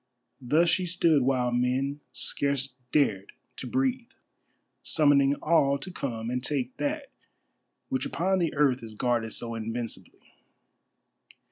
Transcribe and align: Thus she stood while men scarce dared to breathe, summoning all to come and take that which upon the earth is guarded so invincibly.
Thus 0.41 0.67
she 0.67 0.87
stood 0.87 1.21
while 1.21 1.51
men 1.51 1.99
scarce 2.11 2.73
dared 2.91 3.33
to 3.57 3.67
breathe, 3.67 4.09
summoning 4.81 5.35
all 5.43 5.77
to 5.77 5.91
come 5.91 6.31
and 6.31 6.43
take 6.43 6.75
that 6.77 7.11
which 7.89 8.07
upon 8.07 8.39
the 8.39 8.55
earth 8.55 8.81
is 8.81 8.95
guarded 8.95 9.31
so 9.31 9.53
invincibly. 9.53 10.19